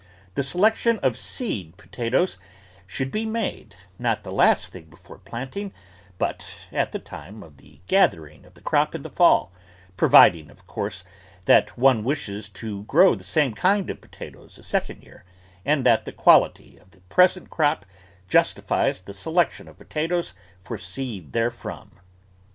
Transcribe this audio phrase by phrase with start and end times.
[0.33, 2.39] The selection of seed potatoes
[2.87, 5.71] should be made, not the last thing before planting,
[6.17, 9.51] but at the time of the gathering of the crop in the fall,
[9.97, 11.03] providing, of course,
[11.45, 15.23] that one wishes to grow the same kind of potatoes a second year
[15.63, 17.85] and that the quality of the present crop
[18.27, 20.33] justifies the selection of potatoes
[20.63, 21.91] for seed therefrom.